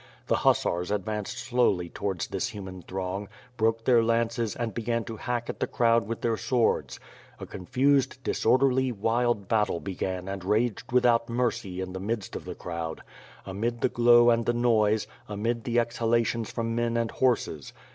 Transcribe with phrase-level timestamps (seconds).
[0.25, 5.47] The hussars advanced slowly towards this human throng, broke their lances and began to hack
[5.47, 6.99] at the crowd with their swords.
[7.39, 12.55] A confused, disorderly, wild battle began and raged without mercy in the midst of the
[12.55, 13.03] crowd;
[13.45, 17.71] amid the glow and the noise; amid the exhalations from men and horses.